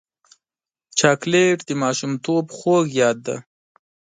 [0.99, 3.37] چاکلېټ د ماشومتوب خوږ یاد دی.